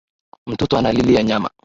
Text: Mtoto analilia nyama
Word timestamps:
Mtoto 0.47 0.77
analilia 0.77 1.21
nyama 1.23 1.49